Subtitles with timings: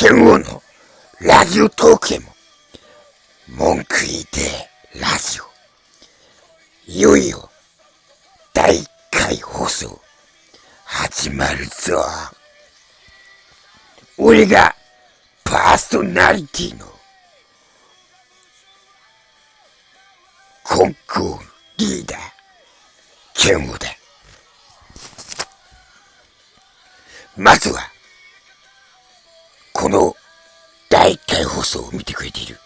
[0.00, 0.62] 剣王の
[1.20, 2.32] ラジオトークへも、
[3.48, 4.40] 文句言いて
[4.98, 5.44] ラジオ。
[6.90, 7.50] いよいよ、
[8.54, 10.00] 第1回放送、
[10.86, 12.02] 始まるぞ。
[14.16, 14.74] 俺が、
[15.44, 16.86] パーソナリティの、
[20.64, 21.44] コンコール
[21.76, 22.20] リーダー、
[23.34, 23.86] 剣王だ。
[27.36, 27.82] まずは、
[29.80, 30.14] この
[30.90, 32.58] 第1回放送を見てくれている、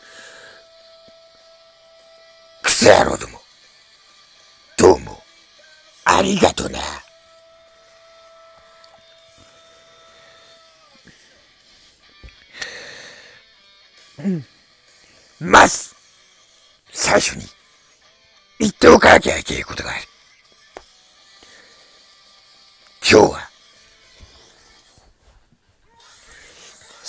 [2.60, 3.38] クソ野郎ども、
[4.76, 5.22] どうも、
[6.04, 6.80] ありがとな。
[14.18, 14.44] うん。
[15.38, 15.94] まず、
[16.90, 17.44] 最初に、
[18.58, 20.00] 言っておかなきゃいけないことがある。
[23.08, 23.43] 今日は、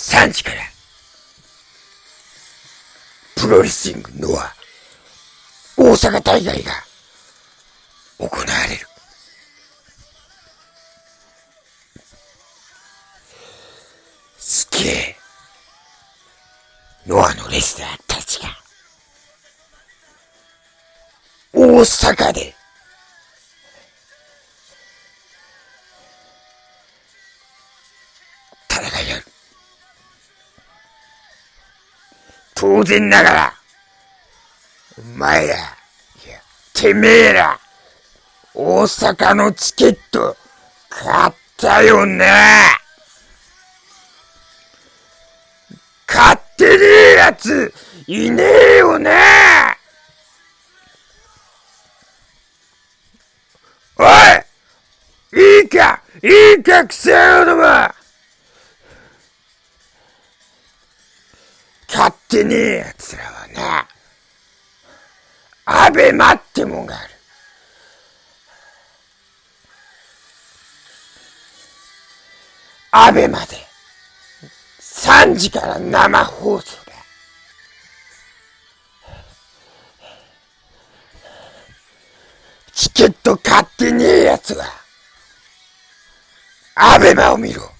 [0.06, 0.62] 3時から、
[3.34, 4.54] プロレスリングノア、
[5.76, 6.72] 大阪大会が
[8.18, 8.86] 行われる。
[14.38, 15.16] すげえ、
[17.08, 18.56] ノアのレスラーたちが、
[21.52, 22.54] 大阪で、
[32.86, 33.54] 然ながら、
[34.98, 35.60] お前ら、いや、
[36.72, 37.58] てめえら、
[38.54, 40.36] 大阪のチケット、
[40.88, 42.24] 買ったよな。
[46.06, 47.74] 買ってねえやつ、
[48.06, 49.10] いねえよな。
[53.98, 54.04] お
[55.36, 57.16] いいいかいいか、くせえ
[61.96, 63.88] も買ってねえやつらはな、
[65.86, 67.10] アベマってもんがある。
[72.92, 73.56] アベマで、
[74.80, 76.92] 3時から生放送だ。
[82.72, 84.66] チケット買ってねえやつは、
[86.74, 87.75] アベマを見ろ。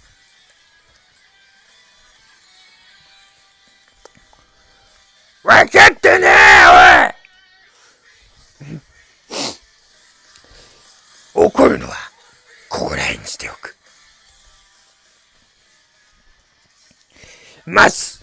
[17.66, 18.20] まず、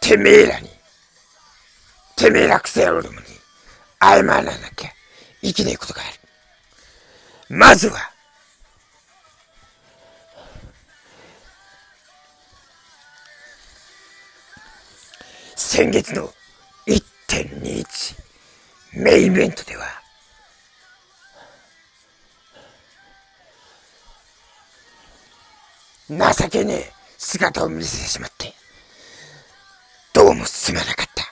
[0.00, 0.70] てめえらに、
[2.14, 3.26] てめえらくせ野郎どもに、
[4.00, 4.42] 謝らな
[4.76, 4.90] きゃ
[5.42, 7.56] いけねえことがある。
[7.56, 7.98] まずは、
[15.56, 16.32] 先月の
[16.86, 18.14] 1.21
[18.92, 19.84] メインイベントでは、
[26.08, 28.54] 情けねえ姿を見せてしまって、
[30.12, 31.24] どうもすまなかった。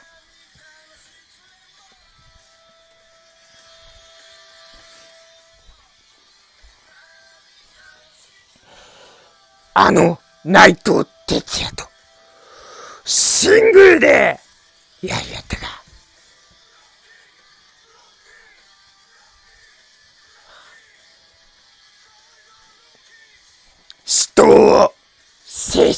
[9.76, 11.84] あの内藤哲也と、
[13.04, 14.38] シングルで、
[15.02, 15.63] やりやったか。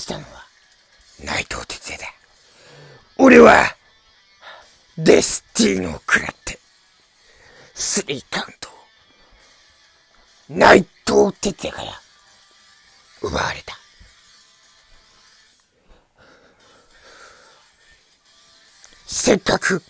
[0.07, 0.47] したのは
[1.25, 2.07] 内藤哲也だ。
[3.19, 3.75] 俺は、
[4.97, 6.61] デスティーノを食らって、
[7.75, 8.73] スリーカウントを
[10.57, 12.01] 内藤哲也から
[13.21, 13.77] 奪われた。
[19.09, 19.83] せっかく、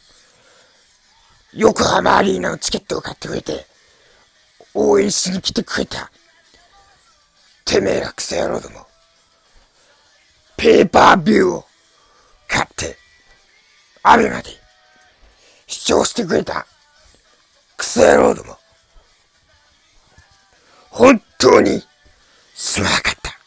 [1.53, 3.67] 横浜アリーナのチケットを買ってくれて、
[4.73, 6.11] 応援しに来てくれた、
[7.67, 8.86] てめえらクソ野郎ども、
[10.67, 11.65] ペーパービューを
[12.49, 12.97] 買って、
[14.03, 14.51] アベマで
[15.69, 16.67] 視聴してくれた、
[17.77, 18.59] クソ野郎ども、
[20.91, 21.85] 本当に
[22.57, 23.39] すまなかった。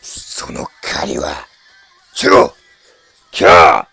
[0.00, 1.48] その借りは、
[2.14, 2.54] ちょ、
[3.36, 3.88] 今日、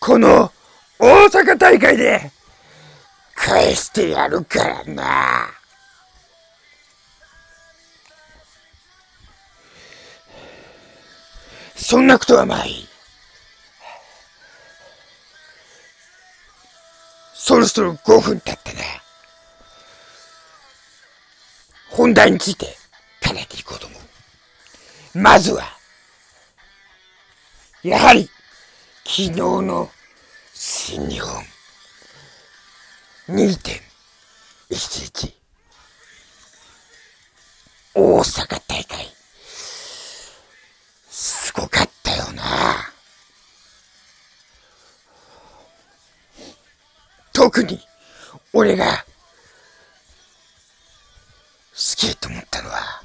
[0.00, 0.50] この
[0.98, 2.32] 大阪大会で、
[3.36, 5.55] 返してやるからな。
[11.76, 12.88] そんなことはまあい。
[17.34, 18.80] そろそろ5分経ったな。
[21.90, 22.66] 本題について
[23.24, 23.96] 考えていこうと思
[25.14, 25.64] うまずは、
[27.82, 28.28] やはり、
[29.04, 29.88] 昨日の
[30.52, 31.42] 新日本
[33.28, 35.32] 2.11
[37.94, 39.14] 大阪大会、
[41.56, 42.92] ごかったよな。
[47.32, 47.80] 特に、
[48.52, 49.04] 俺が、
[51.74, 53.02] 好きと思ったのは、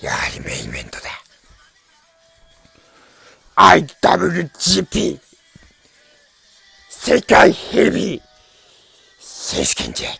[0.00, 1.10] やはりメインイベントだ。
[3.54, 5.20] IWGP
[6.88, 8.22] 世界ヘビー
[9.20, 10.10] 選手権じゃ。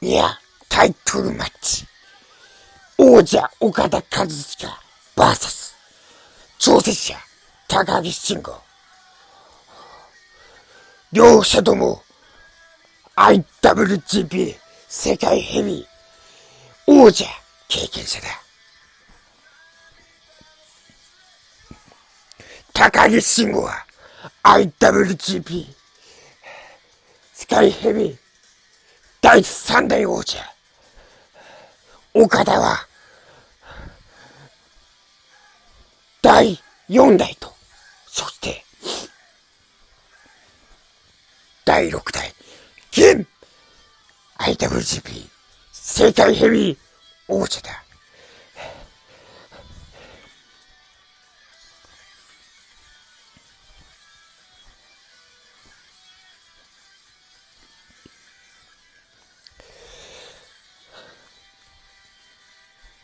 [0.00, 0.38] いや、
[0.68, 1.86] タイトルマッチ。
[2.96, 4.87] 王者岡田和親
[5.18, 5.74] バーサス
[6.60, 7.16] 挑戦者
[7.66, 8.52] 高木慎吾。
[11.10, 12.02] 両者とも
[13.16, 14.54] IWGP
[14.86, 15.86] 世界ヘビー
[16.86, 17.24] 王者
[17.66, 18.28] 経験者だ。
[22.72, 23.84] 高木慎吾は
[24.44, 25.66] IWGP
[27.32, 28.16] 世界ヘビー
[29.20, 30.38] 第三代王者
[32.14, 32.87] 岡田は、
[36.20, 37.54] 第4代と、
[38.06, 38.64] そして、
[41.64, 42.34] 第6代、
[42.90, 43.26] 現
[44.38, 45.28] IWGP
[45.72, 46.76] 世界ヘビー
[47.28, 47.84] 王者だ。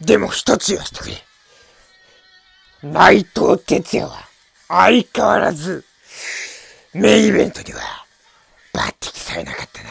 [0.00, 1.33] でも一つ言わしてくれ。
[2.84, 4.28] 内藤哲也は
[4.68, 5.86] 相変わらず
[6.92, 7.80] メインイベントには
[8.74, 9.88] 抜擢されなかったな。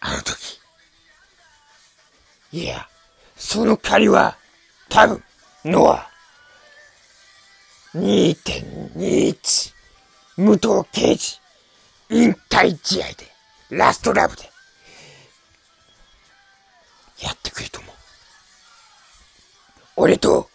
[0.00, 0.60] あの時。
[2.52, 2.86] いや、
[3.36, 4.36] その借りは
[4.90, 5.24] 多分、
[5.64, 6.06] ノア。
[7.94, 9.79] 2.21
[10.40, 11.38] 武藤敬司
[12.08, 13.14] 引退試合で
[13.68, 14.44] ラストラブで
[17.22, 17.94] やってくれと思う。
[19.96, 20.48] 俺と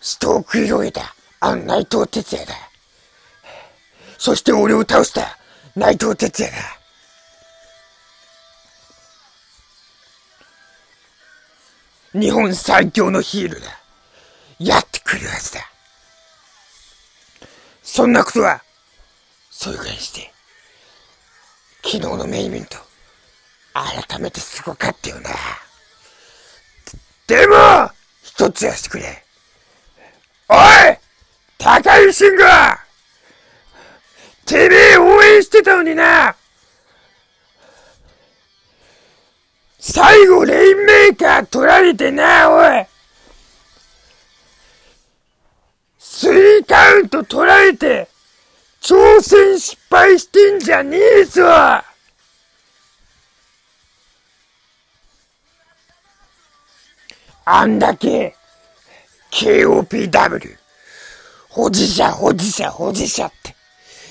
[0.00, 2.54] 死闘を繰り広げたあの内藤哲也だ。
[4.18, 5.36] そして俺を倒した
[5.74, 6.78] 内藤哲也だ。
[12.20, 13.66] 日本最強のヒールだ。
[14.60, 15.60] やってくるはずだ。
[17.82, 18.62] そんなことは、
[19.60, 20.32] そういうぐらいにして、
[21.82, 22.76] 昨日のメインイベント、
[23.74, 25.30] 改めてすごかったよな。
[27.26, 27.90] でも、
[28.22, 29.24] 一つやしてくれ。
[30.48, 30.58] おい
[31.58, 32.44] 高井慎吾
[34.46, 36.36] てめえ応援してたのにな
[39.80, 42.86] 最後レインメーカー取られてな、おい
[45.98, 48.08] スリーカウント取られて、
[48.88, 51.44] 挑戦失敗してんじゃねえぞ。
[57.44, 58.34] あんだけ、
[59.30, 60.56] KOPW、
[61.50, 63.54] 保持者、保持者、保持者って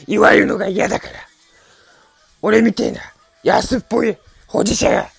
[0.06, 1.14] 言われるのが嫌だから、
[2.44, 3.02] 俺みてえな
[3.42, 4.16] 安っぽい
[4.46, 5.10] 保持者が、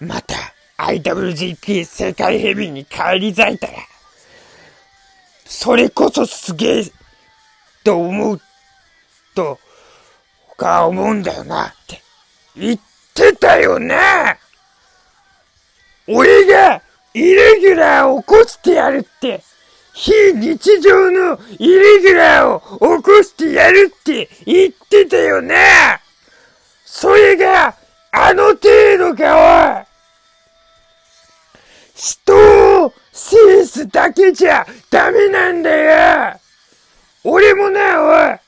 [0.00, 0.34] また
[0.76, 3.72] IWGP 世界ヘビーに返り咲いたら、
[5.46, 6.92] それこそすげえ、
[7.84, 8.40] と思う、
[9.34, 9.58] と、
[10.48, 12.02] 他は思うんだよな、って。
[12.56, 12.80] 言っ
[13.14, 14.36] てたよな
[16.06, 16.82] 俺が、
[17.14, 19.42] イレギュラーを起こしてやるって、
[19.94, 24.28] 非日常のイレギュラーを起こしてやるって。
[24.46, 25.54] 言ってたよな
[26.84, 27.74] それが、
[28.10, 29.92] あの程度か、おい。
[31.94, 36.41] 人を制すだけじゃダメなんだよ。
[37.24, 38.38] 俺もな、おい。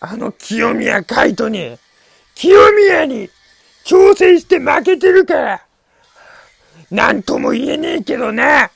[0.00, 1.76] あの清宮海斗に、
[2.34, 3.28] 清宮に
[3.84, 5.34] 挑戦して負けてるか。
[5.34, 5.62] ら、
[6.90, 8.70] なんとも言えねえけどな。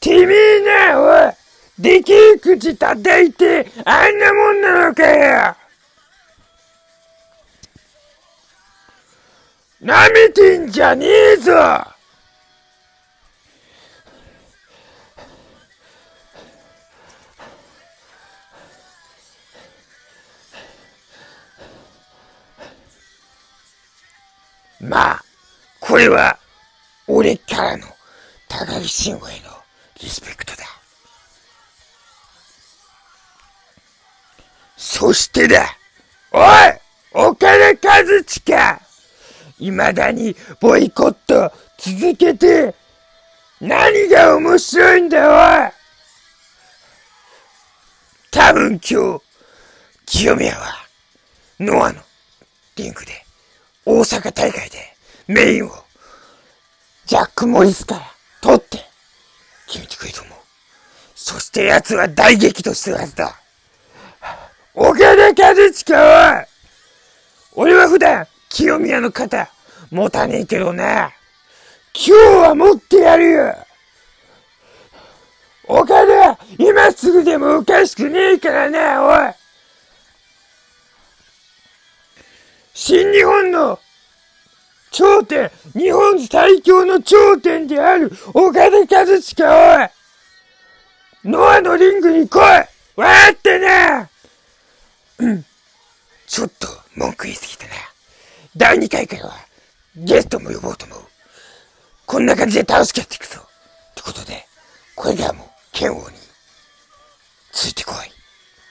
[0.00, 1.32] てめえな、おい。
[1.78, 5.56] でけえ口叩いて、あんなもんなのかよ。
[9.82, 11.97] 舐めてんじゃねえぞ。
[24.80, 25.24] まあ、
[25.80, 26.38] これは、
[27.06, 27.86] 俺からの
[28.48, 29.50] 高木慎吾への
[30.00, 30.64] リスペクトだ。
[34.76, 35.76] そしてだ
[36.32, 36.42] おい
[37.12, 38.80] 岡田和親
[39.58, 42.74] 未だにボイコット続けて
[43.60, 45.72] 何が面白いんだおい。
[48.30, 49.22] 多分今日、
[50.06, 50.76] 清宮は、
[51.58, 52.00] ノアの
[52.76, 53.24] リンクで、
[53.90, 54.76] 大阪大会で
[55.28, 55.70] メインを、
[57.06, 58.02] ジャック・モリスから
[58.42, 58.84] 取って、
[59.66, 60.38] 決めてくれと思う。
[61.14, 63.40] そして奴は大激怒するはずだ。
[64.74, 66.46] 岡田和親は、
[67.54, 69.50] 俺は普段、清宮の肩、
[69.90, 71.10] 持たねえけどな。
[71.94, 73.56] 今日は持ってやるよ
[75.66, 79.37] 岡田今すぐでもおかしくねえからな、おい
[82.80, 83.80] 新日本の
[84.92, 89.88] 頂点、日本最強の頂点である岡田和親、おい
[91.24, 92.40] ノアのリングに来い
[92.94, 94.08] わってな
[95.18, 95.44] うん。
[96.28, 97.74] ちょっと文句言いすぎたな。
[98.56, 99.34] 第2回からは
[99.96, 101.00] ゲストも呼ぼうと思う。
[102.06, 103.40] こんな感じで楽しくやっていくぞ。
[103.40, 104.46] ってことで、
[104.94, 106.16] これからも剣王に
[107.50, 108.17] ついてこい。